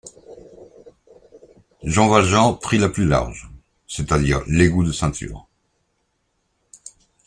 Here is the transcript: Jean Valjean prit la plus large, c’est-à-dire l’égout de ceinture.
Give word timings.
Jean 1.83 2.07
Valjean 2.07 2.55
prit 2.59 2.79
la 2.79 2.89
plus 2.89 3.05
large, 3.05 3.51
c’est-à-dire 3.87 4.41
l’égout 4.47 4.83
de 4.83 4.91
ceinture. 4.91 5.47